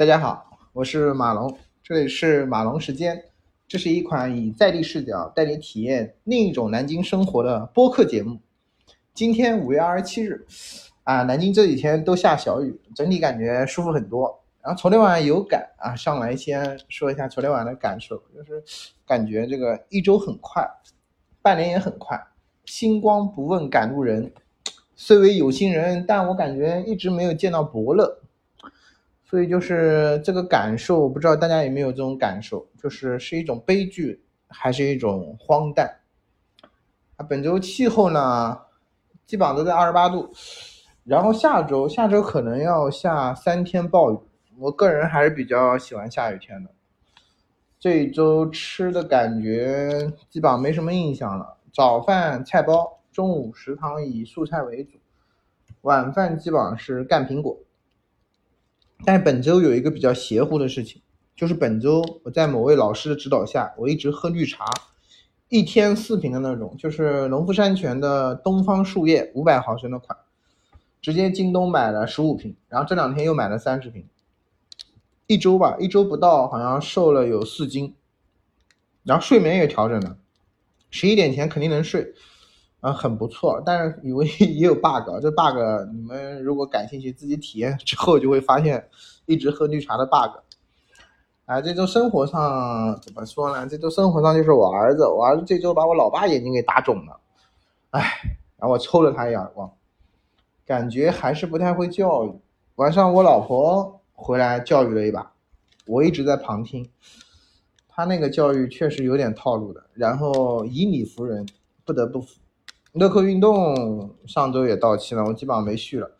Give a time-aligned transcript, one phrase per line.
[0.00, 3.22] 大家好，我是马龙，这里是马龙时间。
[3.68, 8.40] 这是一款以在地视角带你体验另一种南京生活的播客节目。
[9.12, 10.46] 今天五月二十七日，
[11.02, 14.40] 啊，南京这几天都下小雨，整体感觉舒服很多。
[14.62, 18.64] 然后昨天晚上有感啊，上来先说一下昨天晚上的感受，就是
[19.06, 20.66] 感觉这个一周很快，
[21.42, 22.18] 半年也很快。
[22.64, 24.32] 星光不问赶路人，
[24.96, 28.16] 虽为有心人，但我感觉一直没有见到伯乐。
[29.30, 35.88] 所以就是这个感受，不知道大家有没有这种感受，就是是一种悲剧，还是一种荒诞？
[37.14, 38.60] 啊，本周气候呢，
[39.26, 40.28] 基本上都在二十八度，
[41.04, 44.18] 然后下周下周可能要下三天暴雨，
[44.58, 46.70] 我个人还是比较喜欢下雨天的。
[47.78, 54.98] 这一周吃的感觉基本上没什么印象了，早饭菜包，中午食堂以素菜为主，
[55.82, 57.56] 晚饭基本上是干苹果。
[59.04, 61.00] 但本周有一个比较邪乎的事情，
[61.34, 64.66] 就是本周我在某位老师的指导下，我一直喝绿茶，
[65.48, 70.16] 一天四瓶的那种，就是农夫山泉的东方树叶五百毫升的款，
[71.00, 74.06] 直接京东买了十五瓶，然后这两天又买了三十瓶，
[75.26, 77.94] 一周吧，一周不到，好像瘦了有四斤，
[79.02, 80.18] 然后睡眠也调整了，
[80.90, 82.14] 十一点前肯定能睡。
[82.80, 85.58] 啊，很不错，但是以为 也有 bug，这 bug
[85.92, 88.88] 你们如果感兴趣，自己体验之后就会发现，
[89.26, 90.38] 一直喝绿茶的 bug。
[91.44, 93.66] 啊，这周生活上怎么说呢？
[93.66, 97.20] 这周生活上就是我儿子，我儿子这周把我老爸眼睛给打肿了，
[97.90, 98.00] 哎，
[98.56, 99.70] 然后我抽了他一耳光，
[100.64, 102.32] 感觉还是不太会教育。
[102.76, 105.32] 晚上我老婆回来教育了一把，
[105.86, 106.88] 我一直在旁听，
[107.88, 111.44] 他那个教育确实有点套路的，然后以理服人，
[111.84, 112.38] 不得不服。
[112.92, 116.10] 乐客运动上周也到期了，我基本上没续了。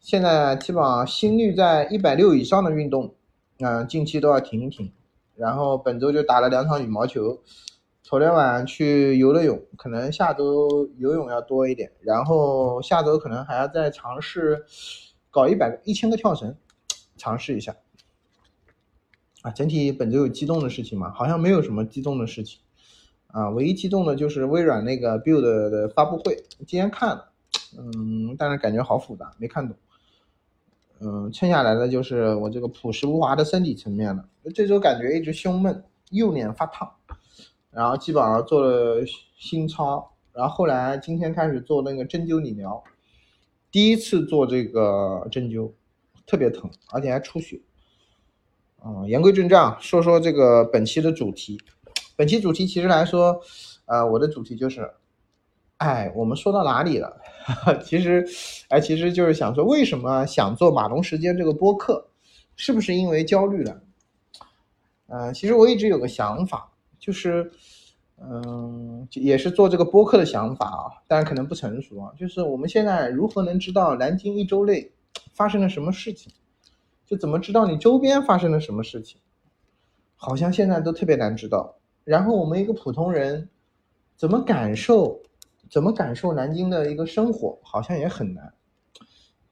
[0.00, 3.14] 现在基本上心率在一百六以上的运动，
[3.58, 4.90] 嗯，近期都要停一停。
[5.34, 7.38] 然后本周就打了两场羽毛球，
[8.02, 11.92] 昨天晚上去游了泳，可能下周游泳要多一点。
[12.00, 14.64] 然后下周可能还要再尝试
[15.30, 16.56] 搞一百个、一千个跳绳，
[17.18, 17.76] 尝试一下。
[19.42, 21.12] 啊，整体本周有激动的事情吗？
[21.14, 22.60] 好像没有什么激动的事情。
[23.36, 26.34] 啊，唯一激动的就是微软那个 Build 的发布会，
[26.66, 27.28] 今天看了，
[27.76, 29.76] 嗯，但是感觉好复杂，没看懂。
[31.00, 34.26] 嗯，剩下来的就是我这个朴实无华的身体层面了。
[34.54, 36.90] 这周感觉一直胸闷，右脸发烫，
[37.70, 39.04] 然后基本上做了
[39.36, 42.82] 心操，然后后来今天开始做那个针灸理疗，
[43.70, 45.70] 第一次做这个针灸，
[46.26, 47.60] 特别疼，而且还出血。
[48.82, 51.60] 嗯，言归正传，说说这个本期的主题。
[52.16, 53.38] 本期主题其实来说，
[53.84, 54.90] 呃，我的主题就是，
[55.76, 57.14] 哎，我们说到哪里了？
[57.84, 58.26] 其实，
[58.68, 62.08] 哎，其实就是想说，为什么想做马龙时间这个播客？
[62.56, 63.80] 是不是因为焦虑了？
[65.08, 67.52] 嗯，其实我一直有个想法，就是，
[68.18, 72.10] 嗯，也是做这个播客的想法啊，但是可能不成熟啊。
[72.18, 74.90] 就是我们现在如何能知道南京一周内
[75.34, 76.32] 发生了什么事情？
[77.04, 79.20] 就怎么知道你周边发生了什么事情？
[80.16, 81.76] 好像现在都特别难知道。
[82.06, 83.48] 然后我们一个普通人，
[84.16, 85.20] 怎么感受，
[85.68, 88.54] 怎么感受南京的一个生活，好像也很难。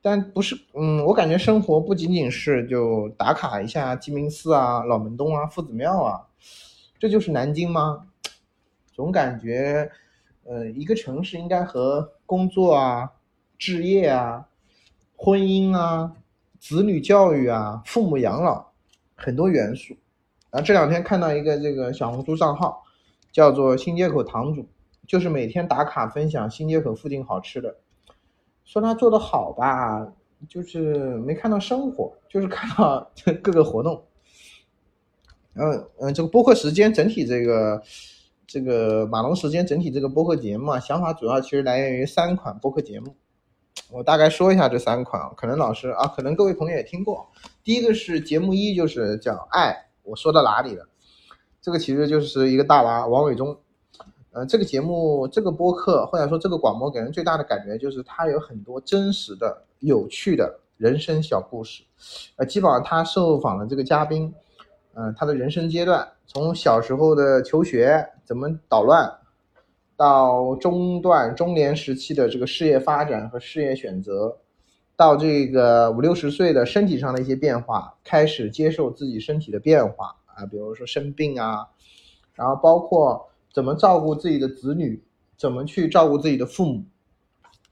[0.00, 6.28] 但不是，嗯，我感觉生活不仅仅是就打卡一下鸡鸣寺啊、老门东啊、夫子庙啊，
[6.96, 8.06] 这就是南京吗？
[8.92, 9.90] 总感觉，
[10.44, 13.14] 呃，一个城市应该和工作啊、
[13.58, 14.46] 置业啊、
[15.16, 16.14] 婚姻啊、
[16.60, 18.64] 子女教育啊、父母养老
[19.16, 19.96] 很多元素。
[20.54, 22.80] 然后这两天看到一个这个小红书账号，
[23.32, 24.64] 叫做新街口堂主，
[25.04, 27.74] 就是每天打卡分享新街口附近好吃的，
[28.64, 30.06] 说他做的好吧，
[30.48, 33.10] 就是没看到生活，就是看到
[33.42, 34.04] 各个活动。
[35.54, 37.82] 嗯嗯，这个播客时间整体这个
[38.46, 43.16] 这个马龙时间整体这个播客节目啊，想法主要其实来源于三款播客节目，
[43.90, 47.28] 我大概说一下这三款，可能老师啊，可能各位朋友也听过。
[47.64, 49.88] 第一个是节目一，就是叫爱。
[50.04, 50.86] 我说到哪里了？
[51.60, 53.56] 这个其实就是一个大娃王伟忠，
[54.32, 61.82] 呃，这个节目、这个播客或者说这个广播给人最大的感觉就是他有很多真实的、有趣的人生小故事，
[62.36, 64.32] 呃，基本上他受访的这个嘉宾，
[64.92, 69.10] 嗯，他的人生阶段，从小时候的求学怎么捣乱，
[69.96, 74.36] 到中段中年时期的这个事业发展和事业选择。
[74.96, 81.66] 到这个五六十岁的身体上的一些变化，开始接受自己身体的变化啊，比如说生病啊，
[82.34, 85.02] 然后包括怎么照顾自己的子女，
[85.36, 86.84] 怎么去照顾自己的父母，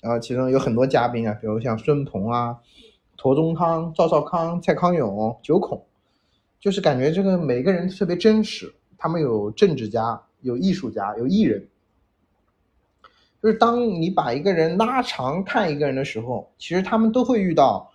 [0.00, 2.58] 然后其中有很多嘉宾啊，比如像孙鹏啊、
[3.16, 5.84] 驼宗康、赵少康、蔡康永、九孔，
[6.58, 11.68] 就是感觉这个每个人特别真实，他们有政治家，有艺术家，有艺人。
[13.42, 17.90] 就是当你把一个人拉长看一个人的时候，其实他们都会遇到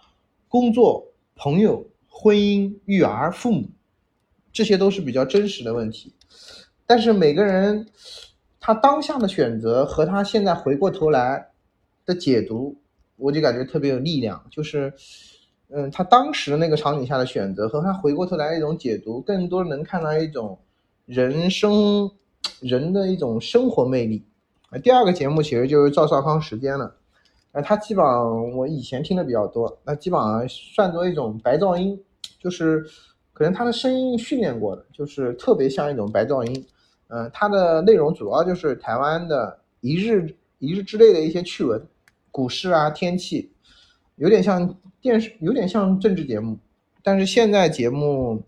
[0.50, 1.08] 工作、
[1.38, 3.70] 朋友、婚姻、育儿、父母，
[4.52, 6.14] 这些都是比较真实的问题。
[6.86, 7.88] 但是每个人
[8.60, 11.48] 他当下的选择和他现在回过头来
[12.06, 12.76] 的解读，
[13.16, 14.46] 我就感觉特别有力量。
[14.52, 14.94] 就是，
[15.70, 20.60] 嗯，他当时那个场景下的选择和他回过头来一种解读，更多能看到一种
[21.06, 22.12] 人生
[22.60, 24.26] 人的一种生活魅力。
[24.70, 26.94] 啊，第二个节目其实就是赵少康时间了，
[27.54, 31.98] 呃，他基本上我以前听的比较多，那基本上算作一种白噪音，
[32.38, 32.86] 就是
[33.32, 36.66] 可能他的声音训练过的，就是特别像一种白噪音。
[37.08, 41.82] 嗯，它的内容主要就是台湾的一日一日之内的一些趣闻，
[42.30, 43.50] 股市啊、天气，
[44.18, 46.58] 有点像电视，有点像政治节目。
[47.02, 48.44] 但是现在节目，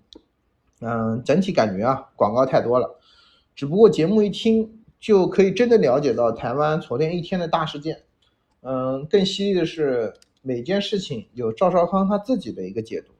[0.82, 3.00] 嗯，整体感觉啊，广告太多了，
[3.56, 4.70] 只不过节目一听。
[5.00, 8.04] 就可以真的了解到台湾昨天一天的大事件，
[8.62, 13.14] 嗯，更犀利的是每件事情有赵少康他自己的一个解读，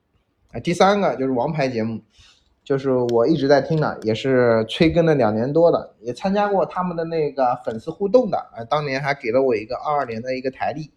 [0.52, 2.02] 啊，第三个就是王牌节目，
[2.66, 10.92] 就是我一直在听的，也是催更了两年多的，也参加过他们的那个粉丝互动的，啊，当年还给了我一个二二年的一个台历，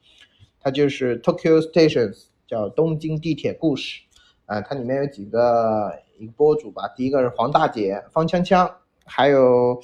[0.61, 4.00] 它就是 Tokyo Stations，叫东京地铁故事，
[4.46, 8.69] 啊，它里面有几个一个播主吧，第一个是黄大姐方锵锵，
[9.05, 9.81] 还有。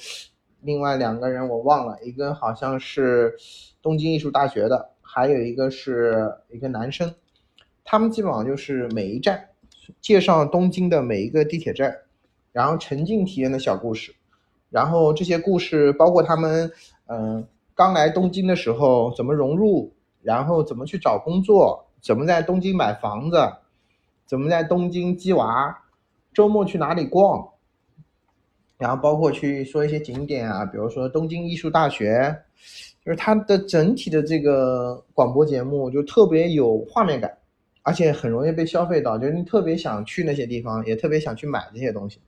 [0.61, 3.35] 另外两个人我忘了，一个好像是
[3.81, 7.13] 东京艺术大学的，还有一个是一个男生。
[7.83, 9.49] 他们基本上就是每一站
[9.99, 11.95] 介绍东京的每一个地铁站，
[12.51, 14.13] 然后沉浸体验的小故事。
[14.69, 16.71] 然后这些故事包括他们
[17.07, 23.37] 嗯刚来东京的时候怎么融入，然后怎么去找工作，怎么在东京买房子，
[24.25, 25.83] 怎么在东京鸡娃，
[26.33, 27.49] 周末去哪里逛。
[28.79, 32.33] 然后包括去说一些景点啊，比如说东京艺术大学，
[33.03, 37.37] 就是它的整体的这个广播节目就特别有画面感，
[37.83, 42.21] 而且很容易被消费到，就是你特别想去那些地方，也特别想去买这些东西，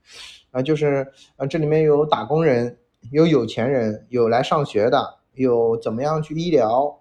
[0.52, 1.08] 啊，就是
[1.38, 2.78] 啊，这里面有打工人，
[3.12, 5.02] 有有钱人，有来上学的，
[5.36, 6.94] 有怎么样去医疗，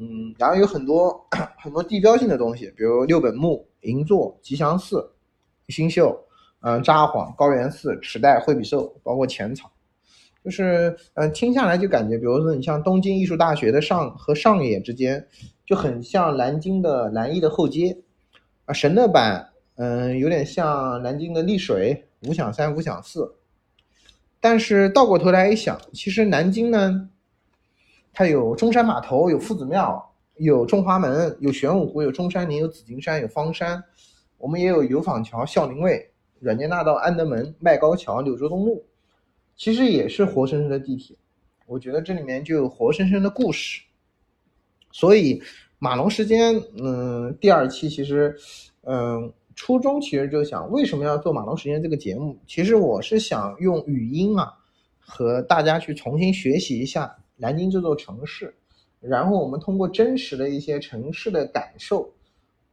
[0.00, 1.22] 嗯，然后有很多
[1.60, 5.12] 很多地标性的东西，比如六本木、银座、吉祥寺、
[5.68, 6.18] 新秀。
[6.66, 9.70] 嗯，札幌、高原寺、池袋、惠比寿，包括浅草，
[10.42, 15.28] 就是嗯，听下来就感觉，比如说你像东京艺术大学的上和上野之间，
[15.66, 17.94] 就很像南京的南艺的后街，
[18.64, 19.46] 啊，神乐版，
[19.76, 23.34] 嗯，有点像南京的丽水、五响三、五响四，
[24.40, 27.10] 但是倒过头来一想，其实南京呢，
[28.10, 30.02] 它有中山码头，有夫子庙，
[30.36, 33.84] 有中华门，有玄武湖，有中山陵，有紫金山，有方山，
[34.38, 36.10] 我们也有油坊桥、孝陵卫。
[36.44, 38.84] 软件大道、安德门、麦高桥、柳州东路，
[39.56, 41.16] 其实也是活生生的地铁。
[41.66, 43.82] 我觉得这里面就有活生生的故事。
[44.92, 45.42] 所以
[45.78, 48.36] 马龙时间，嗯，第二期其实，
[48.82, 52.38] 嗯，初衷其实就想为什么要做马龙时间这个节目？
[52.46, 54.52] 其实我是想用语音啊，
[54.98, 58.54] 和大家去重新学习一下南京这座城市，
[59.00, 62.12] 然后我们通过真实的一些城市的感受，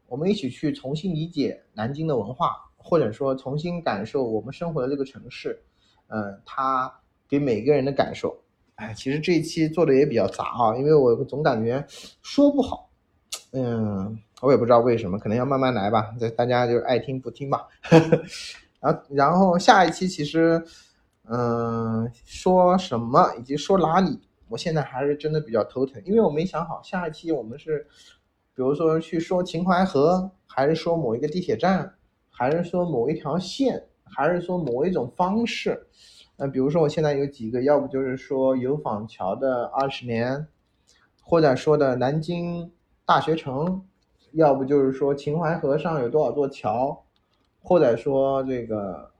[0.09, 2.67] 我们一起去重新理解南京的文化。
[2.83, 5.61] 或者说重新感受我们生活的这个城市，
[6.07, 6.91] 嗯，它
[7.29, 8.35] 给每个人的感受，
[8.75, 11.85] 哎，其实这一期做的也比较杂啊，因为我总感觉
[12.21, 12.89] 说不好，
[13.53, 17.67] 嗯，我也不知道为什么，可能要慢慢来吧，这大家就爱听不听吧。
[18.81, 20.61] 然后，然后下一期其实，
[21.29, 24.19] 嗯，说什么以及说哪里，
[24.49, 27.85] 我现在还是真的比较头疼，因为我没想好下一期我们是，
[28.55, 31.93] 比如说去说秦淮河，还是说某一个地铁站。
[32.41, 35.79] 还是说某一条线，还是说某一种方式？
[36.35, 40.47] 那比如说我现在有几个，要不就是说油坊桥的二十年，
[41.21, 42.71] 或者说的南京
[43.05, 43.85] 大学城，
[44.31, 47.05] 要不就是说秦淮河上有多少座桥，
[47.61, 49.11] 或者说这个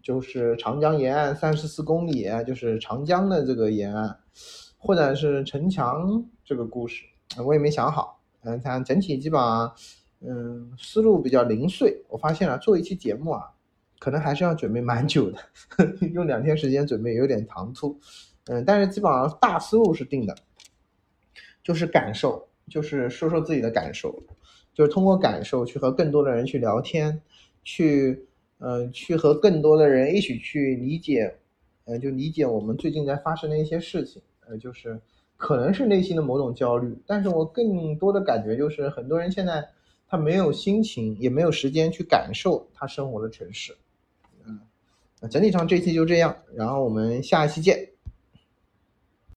[0.00, 4.16] 就是长江沿岸三十四公里，就是长江的这个沿岸，
[4.78, 7.04] 或者是城墙这个故事，
[7.44, 8.20] 我也没想好。
[8.42, 9.74] 嗯，它整体基本上。
[10.20, 12.02] 嗯，思路比较零碎。
[12.08, 13.42] 我发现了，做一期节目啊，
[13.98, 15.38] 可能还是要准备蛮久的，
[16.14, 17.98] 用两天时间准备有点唐突。
[18.46, 20.34] 嗯，但是基本上大思路是定的，
[21.62, 24.22] 就是感受，就是说说自己的感受，
[24.72, 27.20] 就是通过感受去和更多的人去聊天，
[27.62, 28.26] 去，
[28.58, 31.36] 嗯，去和更多的人一起去理解，
[31.84, 34.22] 嗯，就理解我们最近在发生的一些事情。
[34.48, 34.98] 呃，就是
[35.36, 39.68] 可能是内心的某种焦虑，但是我更多的感觉就是很多人现在。
[40.08, 43.76] 他没有心情，也没有时间去感受他生活的城市。
[44.44, 44.60] 嗯，
[45.20, 47.88] 那整体上这期就这样，然后我们下一期见。